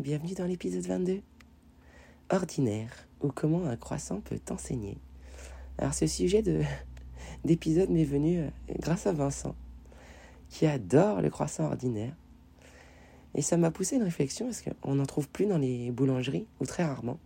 [0.00, 1.20] Bienvenue dans l'épisode 22.
[2.30, 4.96] Ordinaire ou comment un croissant peut t'enseigner.
[5.76, 6.62] Alors ce sujet de,
[7.44, 8.48] d'épisode m'est venu euh,
[8.78, 9.54] grâce à Vincent
[10.48, 12.14] qui adore le croissant ordinaire.
[13.34, 16.66] Et ça m'a poussé une réflexion parce qu'on n'en trouve plus dans les boulangeries ou
[16.66, 17.18] très rarement.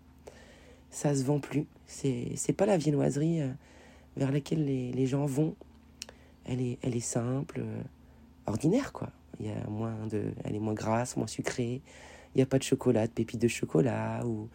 [0.90, 1.66] Ça se vend plus.
[1.86, 3.50] C'est, c'est pas la viennoiserie euh,
[4.16, 5.54] vers laquelle les, les gens vont.
[6.44, 7.82] Elle est, elle est simple, euh,
[8.46, 9.10] ordinaire quoi.
[9.38, 11.82] Il y a moins de, elle est moins grasse, moins sucrée.
[12.34, 14.48] Il n'y a pas de chocolat, de pépites de chocolat ou,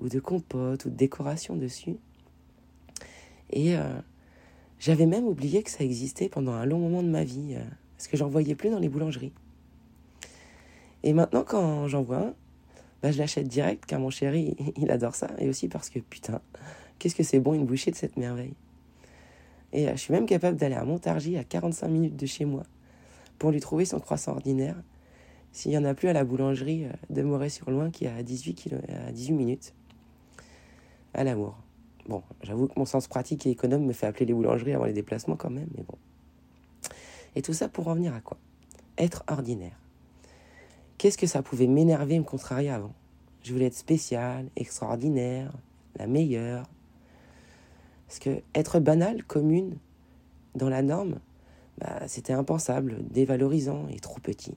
[0.00, 1.96] de compote ou de décoration dessus.
[3.50, 4.00] Et euh,
[4.78, 7.64] j'avais même oublié que ça existait pendant un long moment de ma vie, euh,
[7.96, 9.32] parce que j'en voyais plus dans les boulangeries.
[11.02, 12.34] Et maintenant, quand j'en vois un,
[13.02, 16.40] bah, je l'achète direct, car mon chéri, il adore ça, et aussi parce que putain,
[16.98, 18.54] qu'est-ce que c'est bon une bouchée de cette merveille.
[19.72, 22.62] Et euh, je suis même capable d'aller à Montargis, à 45 minutes de chez moi,
[23.38, 24.76] pour lui trouver son croissant ordinaire,
[25.52, 28.78] s'il n'y en a plus à la boulangerie de Moret-sur-Loing qui est à 18, kilo,
[28.88, 29.74] à 18 minutes.
[31.14, 31.56] À l'amour.
[32.08, 34.92] Bon, j'avoue que mon sens pratique et économe me fait appeler les boulangeries avant les
[34.92, 35.98] déplacements quand même, mais bon.
[37.36, 38.38] Et tout ça pour revenir à quoi?
[38.98, 39.78] Être ordinaire.
[40.98, 42.92] Qu'est-ce que ça pouvait m'énerver et me contrarier avant?
[43.42, 45.52] Je voulais être spécial, extraordinaire,
[45.96, 46.68] la meilleure.
[48.06, 49.78] Parce que être banal, commune,
[50.54, 51.20] dans la norme,
[51.78, 54.56] bah, c'était impensable, dévalorisant et trop petit.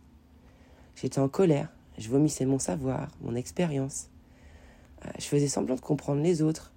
[0.96, 4.10] J'étais en colère, je vomissais mon savoir, mon expérience.
[5.06, 6.72] Euh, je faisais semblant de comprendre les autres.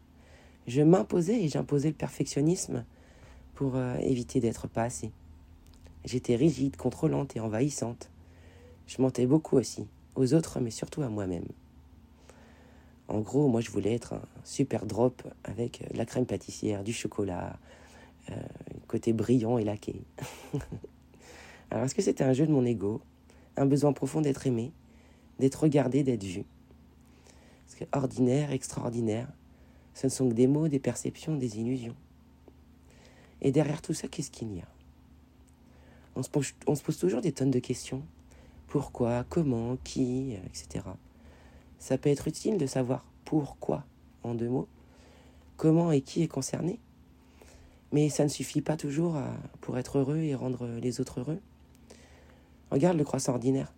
[0.67, 2.85] Je m'imposais et j'imposais le perfectionnisme
[3.55, 5.11] pour euh, éviter d'être pas assez.
[6.05, 8.11] J'étais rigide, contrôlante et envahissante.
[8.87, 11.47] Je mentais beaucoup aussi, aux autres, mais surtout à moi-même.
[13.09, 16.93] En gros, moi, je voulais être un super drop avec euh, la crème pâtissière, du
[16.93, 17.59] chocolat,
[18.89, 20.03] côté brillant et laqué.
[21.71, 23.01] Alors, est-ce que c'était un jeu de mon ego,
[23.57, 24.73] un besoin profond d'être aimé,
[25.39, 26.45] d'être regardé, d'être vu
[27.67, 29.29] Parce que ordinaire, extraordinaire,
[29.95, 31.97] ce ne sont que des mots, des perceptions, des illusions.
[33.41, 34.69] Et derrière tout ça, qu'est-ce qu'il y a?
[36.17, 38.03] On se, pose, toujours des tonnes de questions.
[38.69, 40.85] Pourquoi, comment, qui, etc.
[41.79, 43.85] Ça peut être utile de savoir pourquoi
[44.23, 44.69] en deux mots,
[45.57, 46.81] comment et qui est concerné.
[47.93, 49.17] Mais ça ne suffit pas toujours
[49.61, 51.41] pour être heureux et rendre les autres heureux.
[52.71, 53.73] Regarde le croissant ordinaire.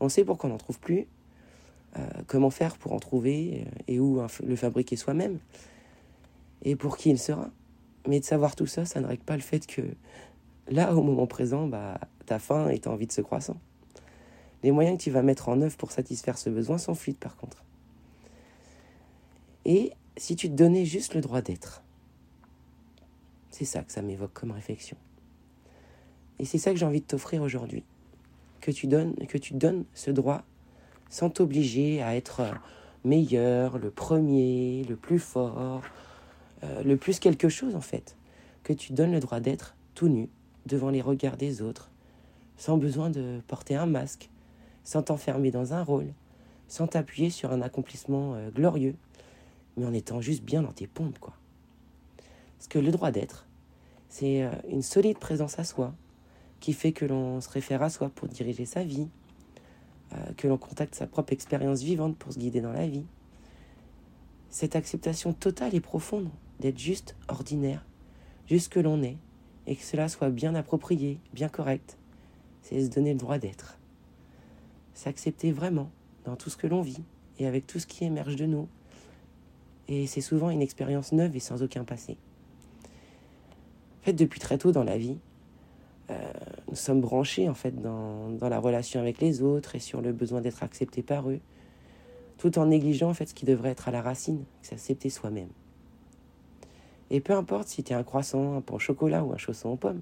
[0.00, 1.06] On sait pourquoi on n'en trouve plus,
[1.96, 5.38] euh, comment faire pour en trouver euh, et où le fabriquer soi-même
[6.64, 7.50] et pour qui il sera.
[8.08, 9.82] Mais de savoir tout ça, ça ne règle pas le fait que
[10.68, 13.56] là, au moment présent, bah, tu as faim et tu as envie de ce croissant.
[14.62, 17.36] Les moyens que tu vas mettre en œuvre pour satisfaire ce besoin sont fluides par
[17.36, 17.64] contre.
[19.64, 21.82] Et si tu te donnais juste le droit d'être,
[23.50, 24.96] c'est ça que ça m'évoque comme réflexion.
[26.42, 27.84] Et c'est ça que j'ai envie de t'offrir aujourd'hui.
[28.60, 30.42] Que tu donnes, ce droit
[31.08, 32.42] sans t'obliger à être
[33.04, 35.82] meilleur, le premier, le plus fort,
[36.64, 38.16] euh, le plus quelque chose en fait.
[38.64, 40.28] Que tu donnes le droit d'être tout nu
[40.66, 41.90] devant les regards des autres,
[42.56, 44.28] sans besoin de porter un masque,
[44.82, 46.12] sans t'enfermer dans un rôle,
[46.66, 48.96] sans t'appuyer sur un accomplissement euh, glorieux,
[49.76, 51.34] mais en étant juste bien dans tes pompes, quoi.
[52.58, 53.46] Parce que le droit d'être,
[54.08, 55.94] c'est euh, une solide présence à soi,
[56.62, 59.08] qui fait que l'on se réfère à soi pour diriger sa vie,
[60.12, 63.04] euh, que l'on contacte sa propre expérience vivante pour se guider dans la vie.
[64.48, 66.30] Cette acceptation totale et profonde
[66.60, 67.84] d'être juste ordinaire,
[68.46, 69.16] juste que l'on est,
[69.66, 71.98] et que cela soit bien approprié, bien correct,
[72.62, 73.76] c'est se donner le droit d'être.
[74.94, 75.90] S'accepter vraiment
[76.24, 77.02] dans tout ce que l'on vit
[77.40, 78.68] et avec tout ce qui émerge de nous.
[79.88, 82.16] Et c'est souvent une expérience neuve et sans aucun passé.
[84.00, 85.18] En fait, depuis très tôt dans la vie,
[86.68, 90.40] nous sommes branchés en fait dans, la relation avec les autres et sur le besoin
[90.40, 91.40] d'être accepté par eux,
[92.38, 95.50] tout en négligeant en fait ce qui devrait être à la racine, s'accepter soi-même.
[97.10, 99.70] Et peu importe si tu es un croissant, un pain au chocolat ou un chausson
[99.70, 100.00] aux pommes,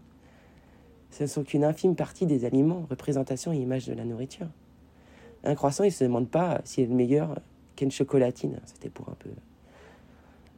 [1.10, 4.46] ce ne sont qu'une infime partie des aliments, représentation et image de la nourriture.
[5.42, 7.40] Un croissant, il ne se demande pas s'il est le meilleur
[7.74, 8.60] qu'une chocolatine.
[8.64, 9.30] C'était pour un peu.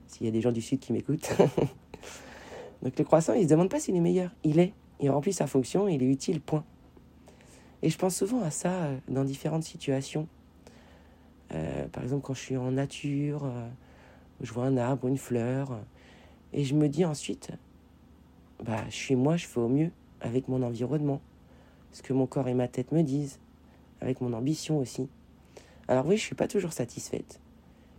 [0.08, 1.32] S'il y a des gens du Sud qui m'écoutent.
[2.82, 4.31] Donc le croissant, il ne se demande pas s'il est meilleur.
[4.44, 4.75] Il est.
[5.02, 6.64] Il remplit sa fonction, il est utile, point.
[7.82, 10.28] Et je pense souvent à ça euh, dans différentes situations.
[11.52, 13.69] Euh, par exemple, quand je suis en nature, euh,
[14.40, 15.81] je vois un arbre, une fleur,
[16.52, 17.50] et je me dis ensuite,
[18.64, 19.90] bah, je suis moi, je fais au mieux
[20.20, 21.20] avec mon environnement,
[21.90, 23.40] ce que mon corps et ma tête me disent,
[24.00, 25.08] avec mon ambition aussi.
[25.88, 27.40] Alors oui, je suis pas toujours satisfaite.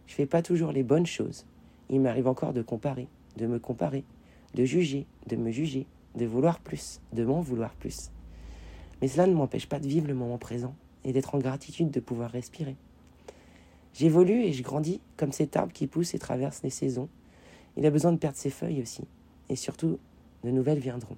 [0.08, 1.46] Je fais pas toujours les bonnes choses.
[1.90, 4.06] Il m'arrive encore de comparer, de me comparer,
[4.54, 5.86] de juger, de me juger,
[6.16, 8.12] de vouloir plus, de m'en vouloir plus.
[9.02, 12.00] Mais cela ne m'empêche pas de vivre le moment présent et d'être en gratitude de
[12.00, 12.76] pouvoir respirer.
[13.94, 17.10] J'évolue et je grandis comme cet arbre qui pousse et traverse les saisons.
[17.78, 19.04] Il a besoin de perdre ses feuilles aussi.
[19.50, 20.00] Et surtout,
[20.44, 21.18] de nouvelles viendront.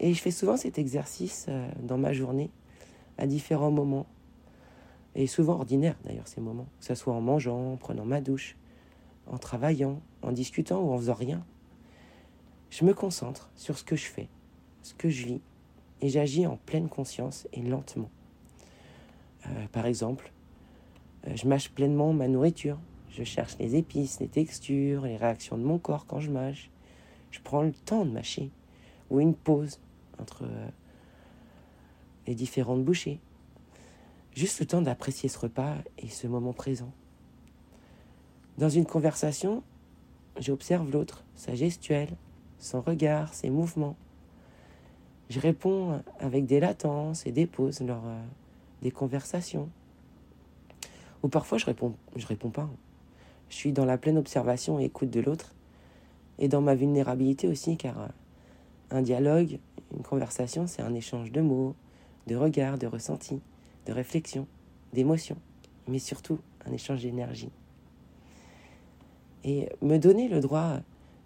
[0.00, 2.50] Et je fais souvent cet exercice euh, dans ma journée,
[3.18, 4.06] à différents moments,
[5.14, 8.56] et souvent ordinaires d'ailleurs ces moments, que ce soit en mangeant, en prenant ma douche,
[9.26, 11.44] en travaillant, en discutant ou en faisant rien.
[12.72, 14.30] Je me concentre sur ce que je fais,
[14.80, 15.40] ce que je vis,
[16.00, 18.08] et j'agis en pleine conscience et lentement.
[19.46, 20.32] Euh, par exemple,
[21.26, 22.78] euh, je mâche pleinement ma nourriture,
[23.10, 26.70] je cherche les épices, les textures, les réactions de mon corps quand je mâche.
[27.30, 28.50] Je prends le temps de mâcher,
[29.10, 29.78] ou une pause
[30.18, 30.68] entre euh,
[32.26, 33.20] les différentes bouchées.
[34.34, 36.90] Juste le temps d'apprécier ce repas et ce moment présent.
[38.56, 39.62] Dans une conversation,
[40.40, 42.16] j'observe l'autre, sa gestuelle,
[42.62, 43.96] son regard, ses mouvements.
[45.28, 48.22] Je réponds avec des latences et des pauses lors euh,
[48.82, 49.68] des conversations.
[51.22, 52.70] Ou parfois je réponds, réponds pas.
[53.48, 55.54] Je suis dans la pleine observation et écoute de l'autre,
[56.38, 58.08] et dans ma vulnérabilité aussi, car euh,
[58.90, 59.58] un dialogue,
[59.94, 61.74] une conversation, c'est un échange de mots,
[62.28, 63.40] de regards, de ressentis,
[63.86, 64.46] de réflexions,
[64.92, 65.38] d'émotions,
[65.88, 67.50] mais surtout un échange d'énergie.
[69.42, 70.78] Et me donner le droit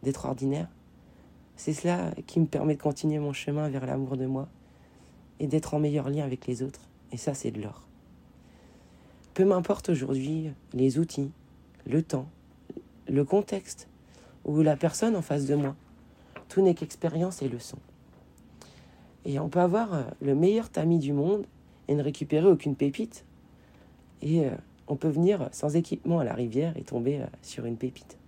[0.03, 0.69] d'être ordinaire,
[1.57, 4.49] c'est cela qui me permet de continuer mon chemin vers l'amour de moi
[5.41, 6.81] et d'être en meilleur lien avec les autres.
[7.13, 7.87] Et ça, c'est de l'or.
[9.35, 11.31] Peu m'importe aujourd'hui les outils,
[11.87, 12.29] le temps,
[13.09, 13.89] le contexte
[14.45, 15.75] ou la personne en face de moi.
[16.49, 17.79] Tout n'est qu'expérience et leçon.
[19.25, 21.45] Et on peut avoir euh, le meilleur tamis du monde
[21.89, 23.25] et ne récupérer aucune pépite.
[24.23, 24.51] Et euh,
[24.87, 28.19] on peut venir sans équipement à la rivière et tomber euh, sur une pépite.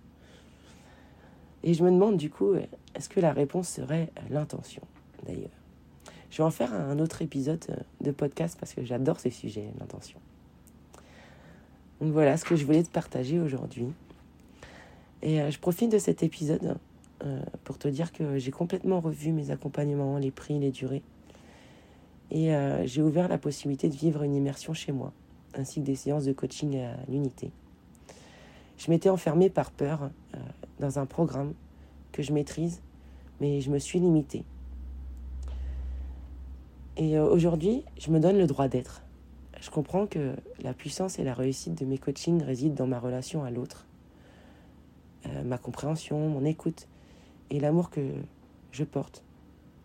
[1.63, 2.53] Et je me demande du coup,
[2.95, 4.81] est-ce que la réponse serait l'intention
[5.25, 5.49] d'ailleurs?
[6.29, 7.65] Je vais en faire un autre épisode
[8.01, 10.19] de podcast parce que j'adore ces sujets, l'intention.
[11.99, 13.87] Donc voilà ce que je voulais te partager aujourd'hui.
[15.21, 16.77] Et je profite de cet épisode
[17.25, 21.03] euh, pour te dire que j'ai complètement revu mes accompagnements, les prix, les durées.
[22.31, 25.11] Et euh, j'ai ouvert la possibilité de vivre une immersion chez moi,
[25.53, 27.51] ainsi que des séances de coaching à l'unité.
[28.77, 30.28] Je m'étais enfermée par peur euh,
[30.79, 31.53] dans un programme
[32.11, 32.81] que je maîtrise,
[33.39, 34.43] mais je me suis limitée.
[36.97, 39.03] Et aujourd'hui, je me donne le droit d'être.
[39.61, 43.43] Je comprends que la puissance et la réussite de mes coachings résident dans ma relation
[43.43, 43.85] à l'autre,
[45.45, 46.87] ma compréhension, mon écoute,
[47.49, 48.01] et l'amour que
[48.71, 49.23] je porte,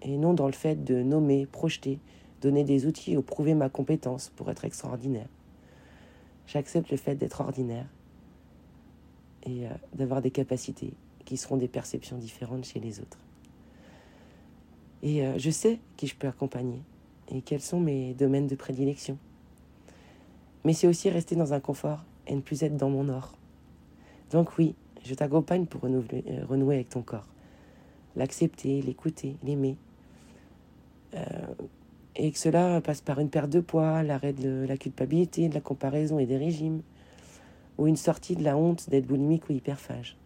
[0.02, 1.98] et non dans le fait de nommer, projeter,
[2.40, 5.28] donner des outils ou prouver ma compétence pour être extraordinaire.
[6.46, 7.86] J'accepte le fait d'être ordinaire
[9.44, 10.92] et euh, d'avoir des capacités
[11.24, 13.18] qui seront des perceptions différentes chez les autres.
[15.02, 16.80] Et euh, je sais qui je peux accompagner
[17.28, 19.18] et quels sont mes domaines de prédilection.
[20.64, 23.34] Mais c'est aussi rester dans un confort et ne plus être dans mon or.
[24.30, 24.74] Donc oui,
[25.04, 26.02] je t'accompagne pour euh,
[26.48, 27.28] renouer avec ton corps
[28.16, 29.76] l'accepter, l'écouter, l'aimer.
[32.14, 35.60] Et que cela passe par une perte de poids, l'arrêt de la culpabilité, de la
[35.60, 36.82] comparaison et des régimes,
[37.78, 40.16] ou une sortie de la honte d'être boulimique ou hyperphage.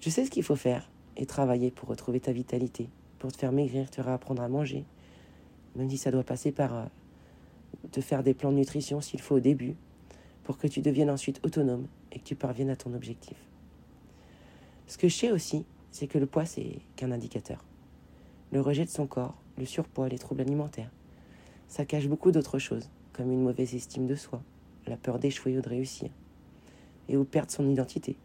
[0.00, 3.52] Je sais ce qu'il faut faire et travailler pour retrouver ta vitalité, pour te faire
[3.52, 4.84] maigrir, te réapprendre à manger,
[5.76, 6.84] même si ça doit passer par euh,
[7.92, 9.76] te faire des plans de nutrition s'il faut au début,
[10.44, 13.36] pour que tu deviennes ensuite autonome et que tu parviennes à ton objectif.
[14.86, 17.64] Ce que je sais aussi, c'est que le poids, c'est qu'un indicateur.
[18.52, 20.90] Le rejet de son corps, le surpoids, les troubles alimentaires,
[21.68, 24.42] ça cache beaucoup d'autres choses, comme une mauvaise estime de soi,
[24.86, 26.10] la peur d'échouer ou de réussir,
[27.08, 28.16] et ou perdre son identité.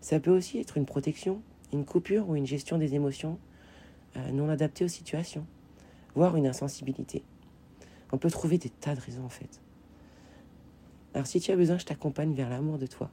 [0.00, 3.38] Ça peut aussi être une protection une coupure ou une gestion des émotions
[4.16, 5.46] euh, non adaptées aux situations,
[6.14, 7.22] voire une insensibilité.
[8.12, 9.60] On peut trouver des tas de raisons en fait.
[11.14, 13.10] Alors si tu as besoin, je t'accompagne vers l'amour de toi.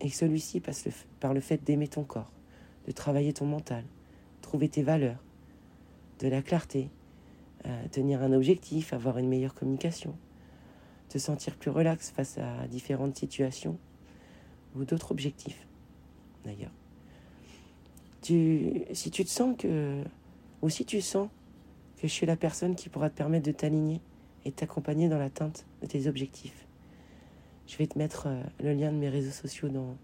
[0.00, 0.88] Et celui-ci passe
[1.20, 2.32] par le fait d'aimer ton corps,
[2.86, 3.84] de travailler ton mental,
[4.40, 5.22] trouver tes valeurs,
[6.20, 6.88] de la clarté,
[7.66, 10.16] euh, tenir un objectif, avoir une meilleure communication,
[11.10, 13.76] te sentir plus relax face à différentes situations
[14.74, 15.66] ou d'autres objectifs
[16.44, 16.70] d'ailleurs.
[18.22, 20.02] Si tu te sens que,
[20.62, 21.28] ou si tu sens
[21.96, 24.00] que je suis la personne qui pourra te permettre de t'aligner
[24.44, 26.66] et t'accompagner dans l'atteinte de tes objectifs,
[27.66, 29.96] je vais te mettre euh, le lien de mes réseaux sociaux dans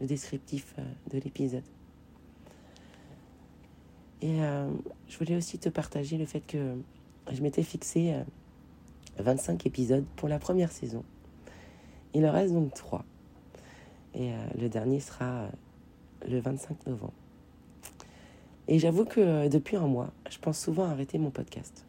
[0.00, 1.64] le descriptif euh, de l'épisode.
[4.20, 4.70] Et euh,
[5.08, 6.76] je voulais aussi te partager le fait que
[7.32, 8.14] je m'étais fixé
[9.20, 11.04] 25 épisodes pour la première saison.
[12.14, 13.04] Il en reste donc 3.
[14.14, 15.46] Et le dernier sera
[16.28, 17.12] le 25 novembre.
[18.66, 21.86] Et j'avoue que depuis un mois, je pense souvent à arrêter mon podcast.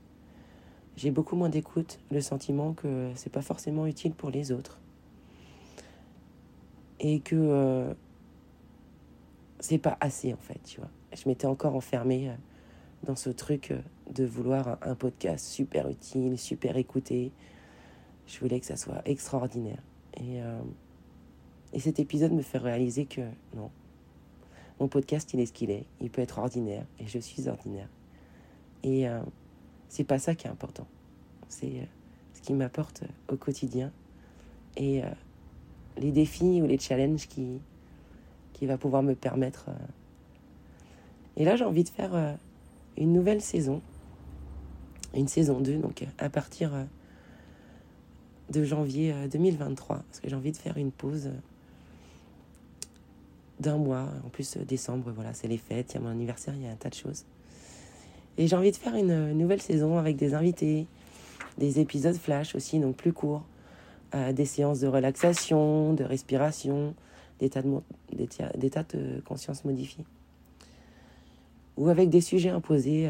[0.98, 4.80] J'ai beaucoup moins d'écoute, le sentiment que c'est pas forcément utile pour les autres.
[7.00, 7.94] Et que euh,
[9.60, 10.90] c'est pas assez en fait, tu vois.
[11.14, 12.34] Je m'étais encore enfermée euh,
[13.04, 17.32] dans ce truc euh, de vouloir un, podcast super utile, super écouté.
[18.28, 19.82] Je voulais que ça soit extraordinaire.
[20.18, 20.40] Et,
[21.74, 23.22] et cet épisode me fait réaliser que
[23.56, 23.72] non,
[24.82, 25.86] mon podcast, il est ce qu'il est.
[26.02, 27.88] Il peut être ordinaire et je suis ordinaire.
[28.82, 29.22] Et euh,
[29.90, 30.88] c'est pas ça qui est important.
[31.50, 31.86] C'est euh,
[32.34, 33.92] ce qui m'apporte au quotidien
[34.76, 35.08] et euh,
[35.98, 37.60] les défis ou les challenges qui,
[38.54, 39.70] qui va pouvoir me permettre.
[41.38, 42.38] Et là, j'ai envie de faire
[42.98, 43.84] une nouvelle saison,
[45.16, 46.72] une saison 2, donc à partir
[48.50, 51.30] de janvier 2023, parce que j'ai envie de faire une pause
[53.62, 54.08] d'un mois.
[54.26, 56.68] En plus, euh, décembre, voilà, c'est les fêtes, il y a mon anniversaire, il y
[56.68, 57.26] a un tas de choses.
[58.38, 60.88] Et j'ai envie de faire une euh, nouvelle saison avec des invités,
[61.58, 63.44] des épisodes flash aussi, donc plus courts,
[64.16, 66.96] euh, des séances de relaxation, de respiration,
[67.40, 70.04] d'état de, de conscience modifié.
[71.78, 73.10] Ou avec des sujets imposés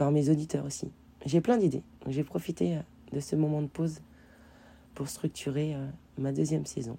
[0.00, 0.90] par mes auditeurs aussi.
[1.26, 1.82] J'ai plein d'idées.
[2.06, 2.78] J'ai profité
[3.12, 4.00] de ce moment de pause
[4.94, 5.76] pour structurer
[6.16, 6.96] ma deuxième saison.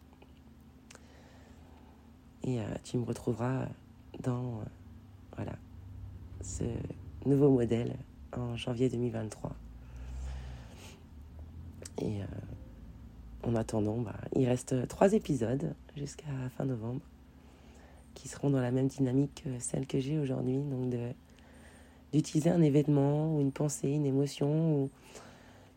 [2.43, 3.67] Et euh, tu me retrouveras
[4.21, 4.63] dans euh,
[5.35, 5.53] voilà,
[6.41, 6.63] ce
[7.25, 7.95] nouveau modèle
[8.35, 9.55] en janvier 2023.
[11.99, 12.25] Et euh,
[13.43, 17.01] en attendant, bah, il reste trois épisodes jusqu'à fin novembre
[18.13, 20.57] qui seront dans la même dynamique que celle que j'ai aujourd'hui.
[20.57, 20.89] Donc
[22.13, 24.89] d'utiliser un événement ou une pensée, une émotion ou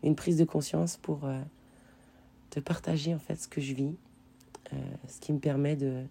[0.03, 1.21] une prise de conscience pour
[2.49, 3.95] te partager en fait ce que je vis,
[5.07, 6.03] ce qui me permet de,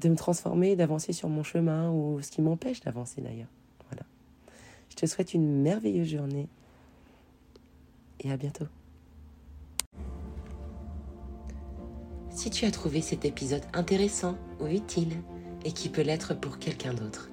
[0.00, 3.50] de me transformer, d'avancer sur mon chemin ou ce qui m'empêche d'avancer d'ailleurs.
[3.90, 4.04] Voilà.
[4.90, 6.48] Je te souhaite une merveilleuse journée
[8.20, 8.66] et à bientôt.
[12.30, 15.12] Si tu as trouvé cet épisode intéressant ou utile
[15.64, 17.31] et qui peut l'être pour quelqu'un d'autre,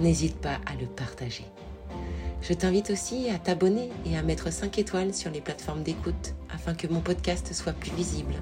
[0.00, 1.44] n'hésite pas à le partager.
[2.40, 6.74] Je t'invite aussi à t'abonner et à mettre 5 étoiles sur les plateformes d'écoute afin
[6.74, 8.34] que mon podcast soit plus visible.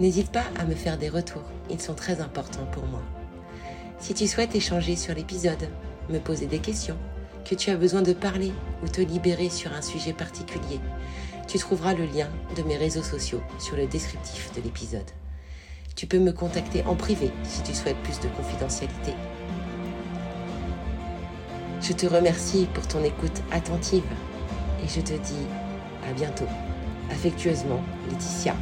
[0.00, 3.02] N'hésite pas à me faire des retours, ils sont très importants pour moi.
[4.00, 5.68] Si tu souhaites échanger sur l'épisode,
[6.08, 6.96] me poser des questions,
[7.44, 8.52] que tu as besoin de parler
[8.82, 10.80] ou te libérer sur un sujet particulier,
[11.46, 15.10] tu trouveras le lien de mes réseaux sociaux sur le descriptif de l'épisode.
[15.96, 19.14] Tu peux me contacter en privé si tu souhaites plus de confidentialité.
[21.80, 24.02] Je te remercie pour ton écoute attentive
[24.82, 25.46] et je te dis
[26.08, 26.46] à bientôt.
[27.10, 28.54] Affectueusement, Laetitia.